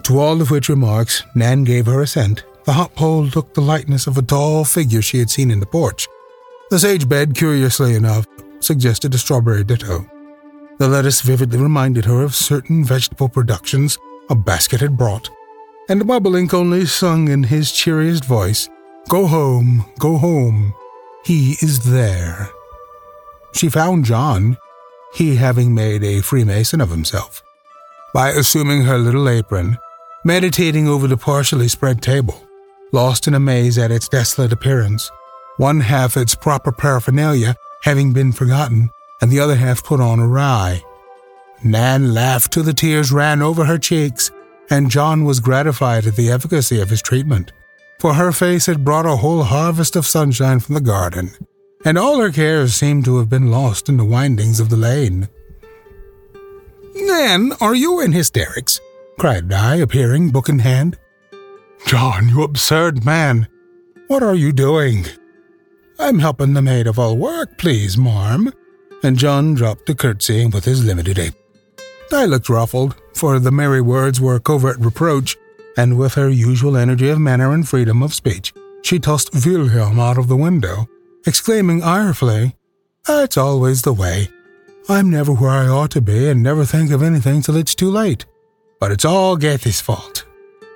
To 0.03 0.17
all 0.17 0.41
of 0.41 0.49
which 0.49 0.69
remarks, 0.69 1.25
Nan 1.35 1.65
gave 1.65 1.85
her 1.85 2.01
assent. 2.01 2.45
The 2.63 2.71
hop 2.71 2.95
pole 2.95 3.29
took 3.29 3.53
the 3.53 3.61
likeness 3.61 4.07
of 4.07 4.17
a 4.17 4.21
tall 4.21 4.63
figure 4.63 5.01
she 5.01 5.19
had 5.19 5.29
seen 5.29 5.51
in 5.51 5.59
the 5.59 5.65
porch. 5.65 6.07
The 6.69 6.79
sage 6.79 7.09
bed, 7.09 7.35
curiously 7.35 7.93
enough, 7.93 8.25
suggested 8.61 9.13
a 9.13 9.17
strawberry 9.17 9.65
ditto. 9.65 10.09
The 10.77 10.87
lettuce 10.87 11.19
vividly 11.19 11.57
reminded 11.57 12.05
her 12.05 12.23
of 12.23 12.35
certain 12.35 12.85
vegetable 12.85 13.27
productions 13.27 13.97
a 14.29 14.35
basket 14.35 14.79
had 14.79 14.95
brought, 14.95 15.29
and 15.89 16.03
Bobolink 16.03 16.53
only 16.53 16.85
sung 16.85 17.27
in 17.27 17.43
his 17.43 17.73
cheeriest 17.73 18.23
voice, 18.23 18.69
Go 19.09 19.27
home, 19.27 19.85
go 19.99 20.17
home, 20.17 20.73
he 21.27 21.57
is 21.61 21.91
there. 21.91 22.49
She 23.51 23.67
found 23.67 24.05
John, 24.05 24.57
he 25.13 25.35
having 25.35 25.75
made 25.75 26.01
a 26.01 26.21
Freemason 26.21 26.79
of 26.79 26.89
himself, 26.89 27.43
by 28.13 28.29
assuming 28.29 28.83
her 28.83 28.97
little 28.97 29.27
apron, 29.27 29.77
meditating 30.23 30.87
over 30.87 31.05
the 31.05 31.17
partially 31.17 31.67
spread 31.67 32.01
table, 32.01 32.41
lost 32.93 33.27
in 33.27 33.33
a 33.33 33.41
maze 33.41 33.77
at 33.77 33.91
its 33.91 34.07
desolate 34.07 34.53
appearance, 34.53 35.11
one 35.57 35.81
half 35.81 36.15
its 36.15 36.33
proper 36.33 36.71
paraphernalia 36.71 37.57
having 37.83 38.13
been 38.13 38.31
forgotten, 38.31 38.89
and 39.21 39.29
the 39.29 39.41
other 39.41 39.55
half 39.55 39.83
put 39.83 39.99
on 39.99 40.21
awry. 40.21 40.81
Nan 41.61 42.13
laughed 42.13 42.53
till 42.53 42.63
the 42.63 42.73
tears 42.73 43.11
ran 43.11 43.41
over 43.41 43.65
her 43.65 43.77
cheeks, 43.77 44.31
and 44.69 44.89
John 44.89 45.25
was 45.25 45.41
gratified 45.41 46.05
at 46.05 46.15
the 46.15 46.31
efficacy 46.31 46.79
of 46.79 46.89
his 46.89 47.01
treatment, 47.01 47.51
for 47.99 48.13
her 48.13 48.31
face 48.31 48.65
had 48.65 48.85
brought 48.85 49.05
a 49.05 49.17
whole 49.17 49.43
harvest 49.43 49.95
of 49.95 50.05
sunshine 50.05 50.59
from 50.59 50.75
the 50.75 50.81
garden, 50.81 51.31
and 51.85 51.97
all 51.97 52.19
her 52.19 52.31
cares 52.31 52.75
seemed 52.75 53.05
to 53.05 53.17
have 53.17 53.29
been 53.29 53.51
lost 53.51 53.89
in 53.89 53.97
the 53.97 54.05
windings 54.05 54.59
of 54.59 54.69
the 54.69 54.77
lane. 54.77 55.27
Nan, 56.95 57.53
are 57.61 57.75
you 57.75 57.99
in 57.99 58.11
hysterics? 58.11 58.79
cried 59.19 59.49
Di, 59.49 59.75
appearing, 59.77 60.29
book 60.29 60.49
in 60.49 60.59
hand. 60.59 60.97
John, 61.85 62.29
you 62.29 62.43
absurd 62.43 63.05
man! 63.05 63.47
What 64.07 64.23
are 64.23 64.35
you 64.35 64.51
doing? 64.51 65.05
I'm 65.99 66.19
helping 66.19 66.53
the 66.53 66.61
maid 66.61 66.87
of 66.87 66.99
all 66.99 67.17
work, 67.17 67.57
please, 67.57 67.97
marm. 67.97 68.53
And 69.03 69.17
John 69.17 69.53
dropped 69.53 69.89
a 69.89 69.95
curtsy 69.95 70.45
with 70.45 70.65
his 70.65 70.85
limited 70.85 71.19
ape. 71.19 71.33
Di 72.09 72.25
looked 72.25 72.49
ruffled, 72.49 72.95
for 73.13 73.39
the 73.39 73.51
merry 73.51 73.81
words 73.81 74.21
were 74.21 74.39
covert 74.39 74.77
reproach, 74.79 75.35
and 75.77 75.97
with 75.97 76.15
her 76.15 76.29
usual 76.29 76.75
energy 76.75 77.09
of 77.09 77.19
manner 77.19 77.53
and 77.53 77.67
freedom 77.67 78.03
of 78.03 78.13
speech, 78.13 78.53
she 78.83 78.99
tossed 78.99 79.45
Wilhelm 79.45 79.99
out 79.99 80.17
of 80.17 80.27
the 80.27 80.35
window, 80.35 80.87
exclaiming 81.25 81.83
irefully, 81.83 82.55
That's 83.05 83.37
always 83.37 83.83
the 83.83 83.93
way. 83.93 84.27
I'm 84.89 85.09
never 85.09 85.33
where 85.33 85.51
I 85.51 85.67
ought 85.67 85.91
to 85.91 86.01
be 86.01 86.29
and 86.29 86.41
never 86.41 86.65
think 86.65 86.91
of 86.91 87.03
anything 87.03 87.41
till 87.41 87.57
it's 87.57 87.75
too 87.75 87.91
late. 87.91 88.25
But 88.79 88.91
it's 88.91 89.05
all 89.05 89.35
Goethe's 89.35 89.81
fault. 89.81 90.25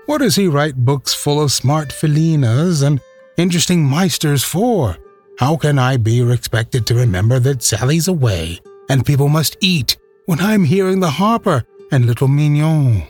What 0.06 0.20
does 0.20 0.36
he 0.36 0.48
write 0.48 0.76
books 0.76 1.14
full 1.14 1.42
of 1.42 1.52
smart 1.52 1.90
Philinas 1.90 2.84
and 2.84 3.00
interesting 3.38 3.88
meisters 3.88 4.44
for? 4.44 4.98
How 5.40 5.56
can 5.56 5.80
I 5.80 5.98
be 5.98 6.30
expected 6.32 6.86
to 6.88 6.96
remember 6.96 7.40
that 7.40 7.64
Sally's 7.64 8.08
away 8.08 8.60
and 8.90 9.06
people 9.06 9.30
must 9.30 9.58
eat 9.62 9.98
when 10.26 10.40
I'm 10.40 10.66
hearing 10.66 11.00
the 11.00 11.10
harper 11.10 11.64
and 11.92 12.06
little 12.06 12.28
Mignon? 12.28 13.04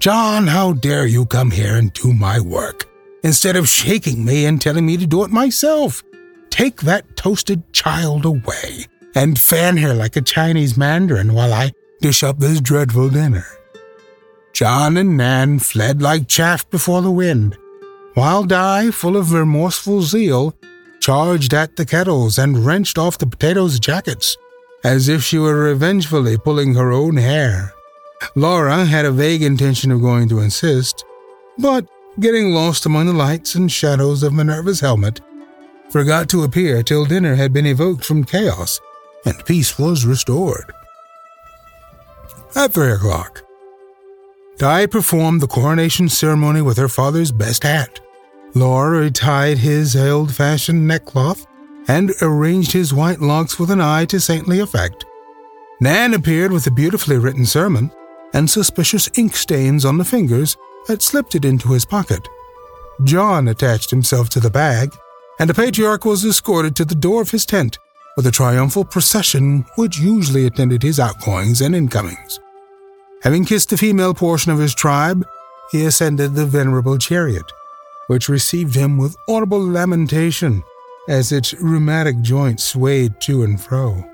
John, 0.00 0.46
how 0.46 0.72
dare 0.72 1.06
you 1.06 1.26
come 1.26 1.50
here 1.50 1.76
and 1.76 1.92
do 1.92 2.14
my 2.14 2.40
work 2.40 2.88
instead 3.22 3.54
of 3.54 3.68
shaking 3.68 4.24
me 4.24 4.46
and 4.46 4.58
telling 4.58 4.86
me 4.86 4.96
to 4.96 5.06
do 5.06 5.24
it 5.24 5.30
myself? 5.30 6.02
Take 6.48 6.80
that 6.80 7.18
toasted 7.18 7.70
child 7.74 8.24
away 8.24 8.86
and 9.14 9.38
fan 9.38 9.76
her 9.76 9.92
like 9.92 10.16
a 10.16 10.22
Chinese 10.22 10.78
mandarin 10.78 11.34
while 11.34 11.52
I 11.52 11.72
dish 12.00 12.22
up 12.22 12.38
this 12.38 12.62
dreadful 12.62 13.10
dinner. 13.10 13.44
John 14.54 14.96
and 14.96 15.18
Nan 15.18 15.58
fled 15.58 16.00
like 16.00 16.28
chaff 16.28 16.68
before 16.70 17.02
the 17.02 17.10
wind, 17.10 17.58
while 18.14 18.44
Di, 18.44 18.90
full 18.90 19.18
of 19.18 19.34
remorseful 19.34 20.00
zeal, 20.00 20.56
charged 21.00 21.52
at 21.52 21.76
the 21.76 21.84
kettles 21.84 22.38
and 22.38 22.64
wrenched 22.64 22.96
off 22.96 23.18
the 23.18 23.26
potatoes' 23.26 23.78
jackets, 23.78 24.38
as 24.82 25.08
if 25.10 25.22
she 25.22 25.36
were 25.36 25.64
revengefully 25.64 26.38
pulling 26.38 26.74
her 26.74 26.90
own 26.90 27.18
hair. 27.18 27.74
Laura 28.34 28.84
had 28.84 29.04
a 29.04 29.10
vague 29.10 29.42
intention 29.42 29.90
of 29.90 30.00
going 30.00 30.28
to 30.28 30.40
insist, 30.40 31.04
but, 31.58 31.86
getting 32.18 32.52
lost 32.52 32.86
among 32.86 33.06
the 33.06 33.12
lights 33.12 33.54
and 33.54 33.70
shadows 33.70 34.22
of 34.22 34.32
Minerva's 34.32 34.80
helmet, 34.80 35.20
forgot 35.90 36.28
to 36.28 36.44
appear 36.44 36.82
till 36.82 37.04
dinner 37.04 37.34
had 37.34 37.52
been 37.52 37.66
evoked 37.66 38.04
from 38.04 38.24
chaos 38.24 38.80
and 39.24 39.44
peace 39.44 39.78
was 39.78 40.06
restored. 40.06 40.72
At 42.54 42.72
three 42.72 42.92
o'clock, 42.92 43.44
Di 44.58 44.86
performed 44.86 45.40
the 45.40 45.46
coronation 45.46 46.08
ceremony 46.08 46.62
with 46.62 46.76
her 46.76 46.88
father's 46.88 47.32
best 47.32 47.62
hat. 47.62 48.00
Laura 48.54 49.08
retied 49.08 49.58
his 49.58 49.96
old 49.96 50.34
fashioned 50.34 50.86
neckcloth 50.86 51.46
and 51.88 52.12
arranged 52.20 52.72
his 52.72 52.92
white 52.92 53.20
locks 53.20 53.58
with 53.58 53.70
an 53.70 53.80
eye 53.80 54.04
to 54.06 54.20
saintly 54.20 54.60
effect. 54.60 55.04
Nan 55.80 56.12
appeared 56.12 56.52
with 56.52 56.66
a 56.66 56.70
beautifully 56.70 57.16
written 57.16 57.46
sermon 57.46 57.90
and 58.32 58.48
suspicious 58.48 59.10
ink 59.16 59.36
stains 59.36 59.84
on 59.84 59.98
the 59.98 60.04
fingers 60.04 60.56
that 60.86 61.02
slipped 61.02 61.34
it 61.34 61.44
into 61.44 61.72
his 61.72 61.84
pocket. 61.84 62.26
John 63.04 63.48
attached 63.48 63.90
himself 63.90 64.28
to 64.30 64.40
the 64.40 64.50
bag, 64.50 64.94
and 65.38 65.48
the 65.48 65.54
patriarch 65.54 66.04
was 66.04 66.24
escorted 66.24 66.76
to 66.76 66.84
the 66.84 66.94
door 66.94 67.22
of 67.22 67.30
his 67.30 67.46
tent 67.46 67.78
with 68.16 68.26
a 68.26 68.30
triumphal 68.30 68.84
procession 68.84 69.64
which 69.76 69.98
usually 69.98 70.46
attended 70.46 70.82
his 70.82 71.00
outgoings 71.00 71.60
and 71.60 71.74
incomings. 71.74 72.40
Having 73.22 73.44
kissed 73.44 73.70
the 73.70 73.76
female 73.76 74.14
portion 74.14 74.52
of 74.52 74.58
his 74.58 74.74
tribe, 74.74 75.24
he 75.70 75.84
ascended 75.84 76.34
the 76.34 76.46
venerable 76.46 76.98
chariot, 76.98 77.50
which 78.08 78.28
received 78.28 78.74
him 78.74 78.98
with 78.98 79.16
audible 79.28 79.64
lamentation 79.64 80.62
as 81.08 81.32
its 81.32 81.54
rheumatic 81.54 82.20
joints 82.20 82.64
swayed 82.64 83.20
to 83.20 83.42
and 83.42 83.60
fro. 83.60 84.04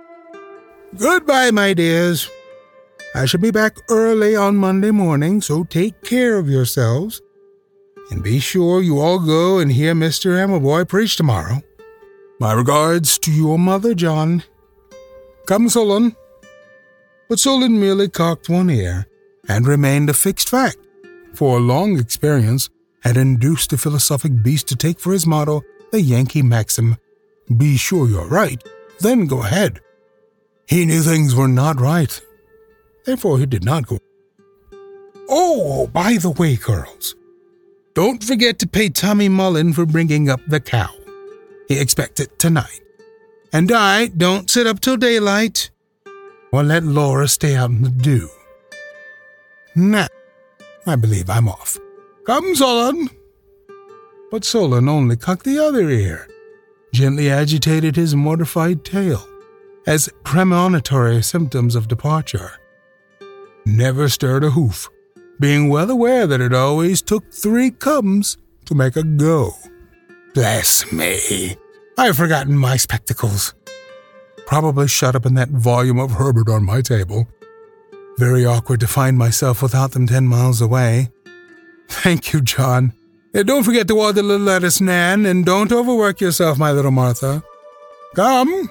Goodbye, 0.97 1.51
my 1.51 1.75
dears. 1.75 2.31
I 3.17 3.25
shall 3.25 3.41
be 3.41 3.51
back 3.51 3.79
early 3.89 4.37
on 4.37 4.57
Monday 4.57 4.91
morning, 4.91 5.41
so 5.41 5.65
take 5.65 6.03
care 6.03 6.37
of 6.37 6.51
yourselves. 6.51 7.23
And 8.11 8.23
be 8.23 8.39
sure 8.39 8.83
you 8.83 9.01
all 9.01 9.19
go 9.19 9.59
and 9.59 9.73
hear 9.73 9.95
Mr. 9.95 10.37
Ammerboy 10.37 10.87
preach 10.87 11.17
tomorrow. 11.17 11.63
My 12.39 12.53
regards 12.53 13.19
to 13.21 13.33
your 13.33 13.59
mother, 13.59 13.95
John. 13.95 14.45
Come, 15.47 15.71
Solon. 15.71 16.15
But 17.31 17.39
Solon 17.39 17.81
merely 17.81 18.11
cocked 18.11 18.51
one 18.51 18.69
ear 18.69 19.07
and 19.49 19.67
remained 19.67 20.11
a 20.11 20.15
fixed 20.15 20.51
fact, 20.51 20.77
for 21.33 21.59
long 21.59 21.99
experience 21.99 22.69
had 23.03 23.17
induced 23.17 23.71
the 23.71 23.79
philosophic 23.79 24.43
beast 24.43 24.69
to 24.69 24.77
take 24.77 25.01
for 25.01 25.15
his 25.15 25.27
motto 25.27 25.63
the 25.91 26.03
Yankee 26.03 26.43
maxim, 26.43 26.99
Be 27.57 27.79
sure 27.79 28.11
you're 28.11 28.29
right, 28.29 28.63
then 29.01 29.27
go 29.27 29.43
ahead. 29.43 29.81
He 30.69 30.85
knew 30.85 31.01
things 31.01 31.35
were 31.35 31.49
not 31.49 31.81
right. 31.81 32.21
Therefore, 33.07 33.39
he 33.39 33.47
did 33.47 33.65
not 33.65 33.87
go. 33.87 33.99
Oh, 35.29 35.87
by 35.87 36.19
the 36.19 36.31
way, 36.31 36.57
girls, 36.57 37.15
don't 37.95 38.23
forget 38.23 38.59
to 38.59 38.69
pay 38.69 38.89
Tommy 38.89 39.29
Mullen 39.29 39.73
for 39.73 39.87
bringing 39.87 40.29
up 40.29 40.41
the 40.47 40.61
cow. 40.61 40.91
He 41.69 41.79
expects 41.79 42.21
it 42.21 42.39
tonight. 42.39 42.81
And 43.53 43.73
I 43.73 44.09
don't 44.09 44.51
sit 44.51 44.67
up 44.67 44.81
till 44.81 44.97
daylight, 44.97 45.71
or 46.53 46.63
let 46.63 46.83
Laura 46.83 47.29
stay 47.29 47.57
out 47.57 47.71
in 47.71 47.83
the 47.83 47.91
dew. 47.91 48.29
Now, 49.75 50.09
I 50.87 50.97
believe 50.97 51.31
I'm 51.31 51.49
off. 51.49 51.79
Come, 52.27 52.55
Solon. 52.55 53.09
But 54.31 54.45
Solon 54.45 54.89
only 54.89 55.17
cocked 55.17 55.45
the 55.45 55.59
other 55.59 55.89
ear, 55.89 56.29
gently 56.93 57.31
agitated 57.31 57.95
his 57.95 58.17
mortified 58.17 58.85
tail 58.85 59.27
as 59.87 60.09
premonitory 60.25 61.23
symptoms 61.23 61.77
of 61.77 61.89
departure. 61.89 62.53
Never 63.67 64.09
stirred 64.09 64.45
a 64.45 64.51
hoof, 64.51 64.89
being 65.41 65.69
well 65.69 65.91
aware 65.91 66.25
that 66.29 66.41
it 66.41 66.55
always 66.55 67.03
took 67.03 67.33
three 67.33 67.73
cubs 67.73 68.39
to 68.67 68.77
make 68.77 68.95
a 68.95 69.03
go. 69.03 69.51
Bless 70.35 70.93
me, 70.93 71.57
I've 71.99 72.17
forgotten 72.17 72.57
my 72.57 72.77
spectacles. 72.77 73.55
Probably 74.47 74.87
shut 74.87 75.17
up 75.17 75.27
in 75.27 75.35
that 75.35 75.49
volume 75.49 75.99
of 75.99 76.13
Herbert 76.13 76.49
on 76.49 76.65
my 76.65 76.81
table. 76.81 77.27
Very 78.19 78.47
awkward 78.47 78.79
to 78.81 78.87
find 78.87 79.19
myself 79.19 79.63
without 79.63 79.91
them 79.91 80.07
ten 80.07 80.29
miles 80.29 80.61
away. 80.61 81.11
Thank 81.89 82.33
you, 82.33 82.41
John. 82.41 82.93
And 83.35 83.49
don't 83.49 83.65
forget 83.65 83.89
to 83.89 83.97
water 83.97 84.23
the 84.23 84.23
lettuce, 84.23 84.81
Nan, 84.81 85.27
and 85.27 85.45
don't 85.45 85.73
overwork 85.73 86.21
yourself, 86.21 86.57
my 86.57 86.71
little 86.71 86.93
Martha. 86.93 87.43
Come! 88.15 88.71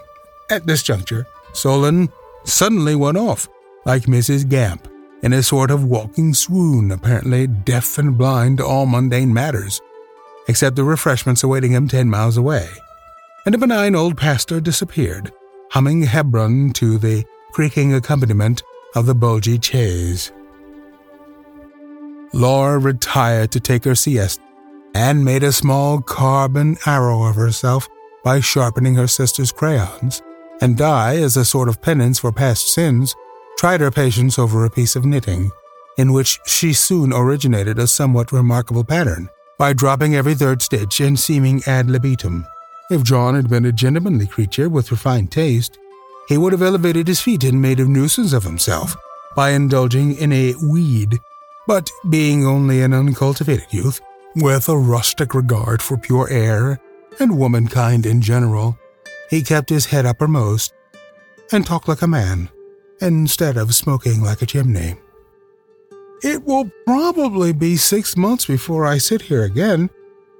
At 0.50 0.66
this 0.66 0.84
juncture, 0.84 1.28
Solon 1.52 2.08
suddenly 2.46 2.96
went 2.96 3.18
off, 3.18 3.50
like 3.86 4.04
Mrs. 4.04 4.50
Gamp, 4.50 4.88
in 5.22 5.34
a 5.34 5.44
sort 5.44 5.72
of 5.72 5.86
walking 5.86 6.34
swoon, 6.34 6.92
apparently 6.92 7.48
deaf 7.48 7.98
and 7.98 8.18
blind 8.18 8.58
to 8.58 8.66
all 8.66 8.86
mundane 8.86 9.34
matters, 9.34 9.82
except 10.48 10.76
the 10.76 10.84
refreshments 10.84 11.44
awaiting 11.44 11.72
him 11.72 11.88
ten 11.88 12.10
miles 12.10 12.38
away. 12.38 12.68
And 13.46 13.54
the 13.54 13.60
benign 13.60 13.96
old 13.96 14.18
pastor 14.18 14.60
disappeared, 14.60 15.32
humming 15.72 16.04
Hebron 16.04 16.74
to 16.74 16.98
the 16.98 17.24
creaking 17.52 17.94
accompaniment 17.94 18.64
of 18.96 19.06
the 19.06 19.16
bulgy 19.16 19.60
chaise. 19.60 20.32
Laura 22.34 22.80
retired 22.80 23.52
to 23.52 23.60
take 23.60 23.86
her 23.86 23.96
siesta 23.96 24.44
and 24.94 25.24
made 25.24 25.44
a 25.44 25.52
small 25.52 26.02
carbon 26.02 26.78
arrow 26.86 27.24
of 27.24 27.36
herself 27.36 27.88
by 28.24 28.40
sharpening 28.40 28.96
her 28.96 29.08
sister's 29.08 29.52
crayons 29.52 30.22
and 30.62 30.78
Di, 30.78 31.18
as 31.18 31.38
a 31.38 31.46
sort 31.46 31.70
of 31.70 31.82
penance 31.82 32.20
for 32.20 32.32
past 32.32 32.74
sins, 32.74 33.16
tried 33.58 33.82
her 33.82 33.92
patience 33.92 34.38
over 34.38 34.66
a 34.66 34.70
piece 34.70 34.96
of 34.96 35.06
knitting, 35.06 35.52
in 35.98 36.12
which 36.12 36.40
she 36.46 36.74
soon 36.74 37.14
originated 37.14 37.80
a 37.80 37.88
somewhat 37.88 38.32
remarkable 38.32 38.84
pattern 38.84 39.30
by 39.58 39.74
dropping 39.74 40.16
every 40.16 40.36
third 40.36 40.62
stitch 40.62 41.00
and 41.00 41.20
seeming 41.20 41.62
ad 41.66 41.90
libitum. 41.90 42.46
If 42.92 43.04
John 43.04 43.36
had 43.36 43.50
been 43.50 43.66
a 43.66 43.72
gentlemanly 43.72 44.28
creature 44.28 44.70
with 44.70 44.92
refined 44.92 45.32
taste, 45.32 45.78
he 46.28 46.38
would 46.38 46.52
have 46.52 46.62
elevated 46.62 47.08
his 47.08 47.22
feet 47.22 47.44
and 47.44 47.62
made 47.62 47.80
a 47.80 47.86
nuisance 47.86 48.34
of 48.34 48.44
himself 48.44 48.96
by 49.36 49.52
indulging 49.52 50.16
in 50.16 50.32
a 50.32 50.54
weed. 50.64 51.20
But 51.68 51.90
being 52.10 52.46
only 52.46 52.82
an 52.82 52.94
uncultivated 52.94 53.72
youth, 53.72 54.02
with 54.36 54.68
a 54.68 54.78
rustic 54.78 55.34
regard 55.34 55.82
for 55.82 55.98
pure 55.98 56.30
air 56.30 56.80
and 57.20 57.38
womankind 57.38 58.06
in 58.06 58.22
general, 58.22 58.78
he 59.30 59.42
kept 59.42 59.70
his 59.70 59.86
head 59.86 60.06
uppermost 60.06 60.74
and 61.52 61.66
talked 61.66 61.88
like 61.88 62.02
a 62.02 62.08
man 62.08 62.50
instead 63.02 63.58
of 63.58 63.76
smoking 63.76 64.22
like 64.22 64.42
a 64.42 64.46
chimney. 64.46 64.96
It 66.24 66.44
will 66.44 66.70
probably 66.86 67.54
be 67.54 67.76
six 67.76 68.16
months 68.18 68.46
before 68.46 68.86
I 68.86 68.98
sit 68.98 69.22
here 69.22 69.44
again, 69.44 69.90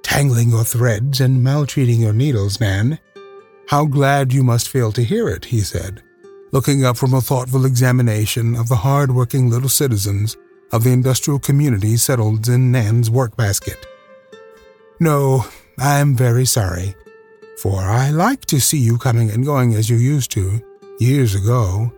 tangling 0.02 0.50
your 0.50 0.64
threads 0.64 1.20
and 1.20 1.44
maltreating 1.44 2.00
your 2.00 2.12
needles, 2.12 2.60
Nan. 2.60 2.98
How 3.68 3.84
glad 3.84 4.32
you 4.32 4.42
must 4.42 4.68
feel 4.68 4.92
to 4.92 5.04
hear 5.04 5.28
it, 5.28 5.46
he 5.46 5.60
said, 5.60 6.02
looking 6.52 6.84
up 6.84 6.96
from 6.96 7.14
a 7.14 7.20
thoughtful 7.20 7.66
examination 7.66 8.56
of 8.56 8.68
the 8.68 8.76
hard-working 8.76 9.50
little 9.50 9.68
citizens 9.68 10.36
of 10.72 10.84
the 10.84 10.92
industrial 10.92 11.38
community 11.38 11.96
settled 11.96 12.48
in 12.48 12.72
Nan's 12.72 13.10
work 13.10 13.36
basket. 13.36 13.86
No, 14.98 15.44
I 15.78 15.98
am 15.98 16.16
very 16.16 16.46
sorry 16.46 16.94
for 17.56 17.80
I 17.80 18.10
like 18.10 18.44
to 18.46 18.60
see 18.60 18.78
you 18.78 18.98
coming 18.98 19.30
and 19.30 19.44
going 19.44 19.74
as 19.74 19.88
you 19.88 19.96
used 19.96 20.30
to, 20.32 20.62
years 21.00 21.34
ago. 21.34 21.92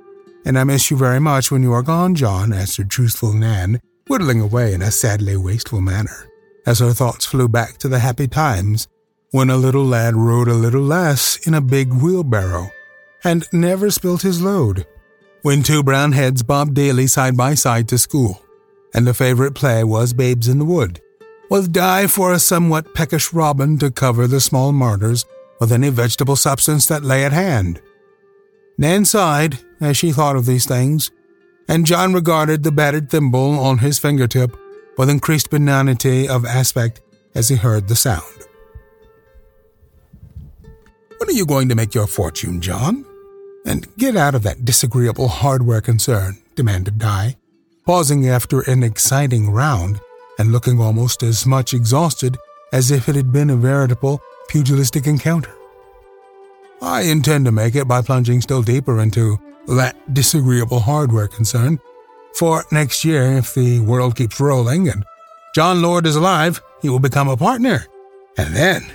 And 0.45 0.59
I 0.59 0.65
miss 0.65 0.91
you 0.91 0.97
very 0.97 1.21
much 1.21 1.51
when 1.51 1.63
you 1.63 1.73
are 1.73 1.83
gone, 1.83 2.15
John, 2.15 2.53
answered 2.53 2.91
truthful 2.91 3.33
Nan, 3.33 3.81
whittling 4.07 4.41
away 4.41 4.73
in 4.73 4.83
a 4.83 4.91
sadly 4.91 5.37
wasteful 5.37 5.81
manner, 5.81 6.29
as 6.67 6.79
her 6.79 6.93
thoughts 6.93 7.27
flew 7.27 7.49
back 7.49 7.79
to 7.79 7.89
the 7.89 7.99
happy 7.99 8.29
times 8.29 8.89
when 9.31 9.51
a 9.51 9.57
little 9.57 9.85
lad 9.85 10.15
rode 10.15 10.49
a 10.49 10.55
little 10.55 10.83
less 10.83 11.47
in 11.47 11.53
a 11.53 11.61
big 11.61 11.93
wheelbarrow 11.93 12.71
and 13.25 13.47
never 13.53 13.91
spilt 13.91 14.23
his 14.23 14.41
load, 14.41 14.87
when 15.43 15.63
two 15.63 15.83
brown 15.83 16.13
heads 16.13 16.43
bobbed 16.43 16.75
daily 16.75 17.07
side 17.07 17.37
by 17.37 17.55
side 17.55 17.89
to 17.89 17.99
school, 17.99 18.43
and 18.95 19.07
the 19.07 19.15
favorite 19.15 19.55
play 19.55 19.85
was 19.85 20.13
Babes 20.13 20.49
in 20.49 20.59
the 20.59 20.65
Wood, 20.65 21.01
with 21.51 21.73
Di 21.73 22.07
for 22.07 22.33
a 22.33 22.39
somewhat 22.39 22.95
peckish 22.95 23.33
robin 23.33 23.79
to 23.79 23.91
cover 23.91 24.27
the 24.27 24.41
small 24.41 24.73
martyrs 24.73 25.25
with 25.61 25.73
any 25.73 25.91
vegetable 25.91 26.37
substance 26.37 26.87
that 26.87 27.05
lay 27.05 27.25
at 27.25 27.33
hand. 27.33 27.83
Nan 28.79 29.05
sighed 29.05 29.59
as 29.81 29.97
she 29.97 30.13
thought 30.13 30.37
of 30.37 30.47
these 30.47 30.65
things, 30.65 31.11
and 31.67 31.85
John 31.85 32.15
regarded 32.15 32.63
the 32.63 32.71
battered 32.71 33.11
thimble 33.11 33.59
on 33.59 33.79
his 33.79 33.99
fingertip 33.99 34.57
with 34.97 35.11
increased 35.11 35.51
benignity 35.51 36.29
of 36.29 36.47
aspect 36.47 37.01
as 37.35 37.49
he 37.49 37.57
heard 37.57 37.89
the 37.89 37.97
sound. 37.97 38.23
When 41.19 41.29
are 41.29 41.33
you 41.33 41.45
going 41.45 41.69
to 41.69 41.75
make 41.75 41.95
your 41.95 42.07
fortune, 42.07 42.61
John? 42.61 43.05
And 43.67 43.95
get 43.97 44.17
out 44.17 44.37
of 44.37 44.45
that 44.45 44.65
disagreeable 44.65 45.29
hardware 45.29 45.81
concern, 45.81 46.39
demanded 46.55 46.99
Di, 46.99 47.37
pausing 47.85 48.29
after 48.29 48.61
an 48.61 48.85
exciting 48.85 49.51
round 49.51 50.01
and 50.39 50.53
looking 50.53 50.81
almost 50.81 51.25
as 51.25 51.45
much 51.45 51.75
exhausted 51.75 52.37
as 52.73 52.93
if 52.93 53.09
it 53.09 53.17
had 53.17 53.33
been 53.33 53.51
a 53.51 53.57
veritable 53.57 54.23
pugilistic 54.49 55.07
encounter. 55.07 55.58
I 56.81 57.03
intend 57.03 57.45
to 57.47 57.53
make 57.53 57.75
it 57.75 57.89
by 57.89 58.03
plunging 58.03 58.41
still 58.41 58.63
deeper 58.63 59.01
into 59.01 59.39
that 59.67 59.97
disagreeable 60.15 60.81
hardware 60.81 61.29
concern. 61.29 61.81
For 62.35 62.65
next 62.71 63.05
year, 63.05 63.33
if 63.39 63.55
the 63.55 63.81
world 63.81 64.17
keeps 64.17 64.41
rolling 64.41 64.89
and 64.89 65.05
John 65.55 65.83
Lord 65.83 66.07
is 66.07 66.17
alive, 66.17 66.61
he 66.81 66.89
will 66.89 67.01
become 67.01 67.29
a 67.29 67.37
partner. 67.37 67.87
And 68.37 68.55
then, 68.55 68.87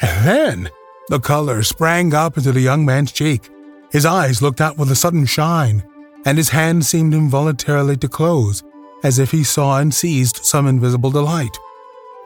and 0.00 0.26
then, 0.26 0.70
the 1.08 1.20
color 1.20 1.62
sprang 1.62 2.14
up 2.14 2.38
into 2.38 2.52
the 2.52 2.60
young 2.60 2.86
man's 2.86 3.12
cheek, 3.12 3.50
His 3.90 4.06
eyes 4.06 4.42
looked 4.42 4.60
out 4.60 4.78
with 4.78 4.90
a 4.90 4.96
sudden 4.96 5.26
shine, 5.26 5.84
and 6.24 6.36
his 6.38 6.50
hand 6.50 6.84
seemed 6.84 7.14
involuntarily 7.14 7.96
to 7.98 8.08
close, 8.08 8.62
as 9.02 9.18
if 9.18 9.30
he 9.30 9.44
saw 9.44 9.78
and 9.78 9.92
seized 9.92 10.44
some 10.44 10.66
invisible 10.66 11.10
delight. 11.10 11.58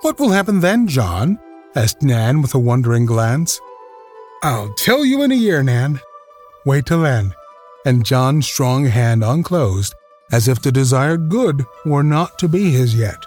What 0.03 0.19
will 0.19 0.31
happen 0.31 0.61
then, 0.61 0.88
John? 0.88 1.38
asked 1.75 2.03
Nan 2.03 2.43
with 2.43 2.55
a 2.55 2.59
wondering 2.59 3.07
glance. 3.07 3.61
I'll 4.44 4.72
tell 4.74 5.05
you 5.05 5.22
in 5.22 5.31
a 5.31 5.37
year, 5.37 5.62
Nan. 5.62 6.00
Wait 6.66 6.87
till 6.87 7.02
then. 7.02 7.35
And 7.87 8.05
John's 8.05 8.46
strong 8.46 8.87
hand 8.87 9.22
unclosed, 9.22 9.94
as 10.33 10.48
if 10.48 10.61
the 10.61 10.72
desired 10.72 11.28
good 11.28 11.64
were 11.85 12.02
not 12.02 12.38
to 12.40 12.48
be 12.48 12.70
his 12.70 12.94
yet. 12.94 13.24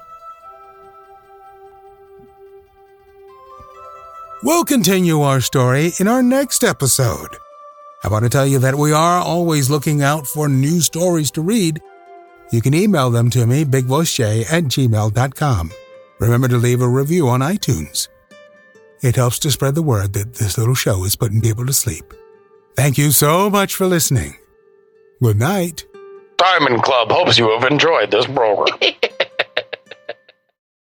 We'll 4.43 4.65
continue 4.65 5.21
our 5.21 5.41
story 5.41 5.93
in 5.99 6.07
our 6.07 6.21
next 6.21 6.63
episode. 6.63 7.37
I 8.03 8.09
want 8.09 8.23
to 8.23 8.29
tell 8.29 8.45
you 8.45 8.59
that 8.59 8.75
we 8.75 8.91
are 8.91 9.19
always 9.19 9.69
looking 9.69 10.03
out 10.03 10.27
for 10.27 10.47
new 10.47 10.81
stories 10.81 11.31
to 11.31 11.41
read. 11.41 11.81
You 12.51 12.61
can 12.61 12.73
email 12.73 13.09
them 13.09 13.29
to 13.31 13.47
me, 13.47 13.65
bigvoicej 13.65 14.51
at 14.51 14.65
gmail.com. 14.65 15.71
Remember 16.19 16.47
to 16.47 16.57
leave 16.57 16.81
a 16.81 16.87
review 16.87 17.27
on 17.27 17.39
iTunes. 17.39 18.09
It 19.05 19.15
helps 19.15 19.37
to 19.39 19.51
spread 19.51 19.75
the 19.75 19.83
word 19.83 20.13
that 20.13 20.33
this 20.33 20.57
little 20.57 20.73
show 20.73 21.03
is 21.03 21.15
putting 21.15 21.39
people 21.39 21.63
to 21.67 21.73
sleep. 21.73 22.11
Thank 22.75 22.97
you 22.97 23.11
so 23.11 23.51
much 23.51 23.75
for 23.75 23.85
listening. 23.85 24.33
Good 25.21 25.37
night. 25.37 25.85
Diamond 26.37 26.81
Club 26.81 27.11
hopes 27.11 27.37
you 27.37 27.47
have 27.51 27.71
enjoyed 27.71 28.09
this 28.09 28.25
program. 28.25 28.79